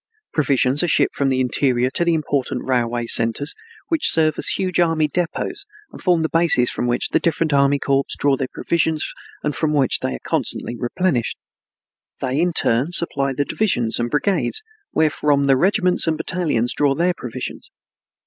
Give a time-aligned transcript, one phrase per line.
[0.33, 3.53] Provisions are shipped from the interior to the important railway centers,
[3.89, 7.77] which serve as huge army depots and form the basis from which the different army
[7.77, 11.37] corps draw their provisions and from which they are constantly replenished.
[12.19, 17.13] They in turn supply the divisions and brigades wherefrom the regiments and battalions draw their
[17.13, 17.69] provisions.